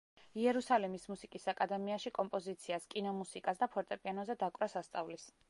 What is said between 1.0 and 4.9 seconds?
მუსიკის აკადემიაში კომპოზიციას, კინომუსიკას და ფორტეპიანოზე დაკვრას